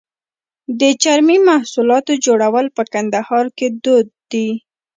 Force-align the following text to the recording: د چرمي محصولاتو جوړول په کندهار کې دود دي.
د 0.79 0.81
چرمي 1.01 1.37
محصولاتو 1.49 2.13
جوړول 2.25 2.65
په 2.77 2.83
کندهار 2.93 3.45
کې 3.57 3.67
دود 3.83 4.07
دي. 4.31 4.49